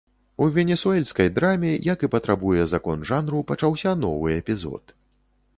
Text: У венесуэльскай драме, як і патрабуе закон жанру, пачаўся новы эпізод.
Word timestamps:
У 0.43 0.45
венесуэльскай 0.53 1.29
драме, 1.35 1.75
як 1.91 2.07
і 2.07 2.11
патрабуе 2.17 2.63
закон 2.73 3.07
жанру, 3.13 3.45
пачаўся 3.53 3.95
новы 4.07 4.29
эпізод. 4.41 4.99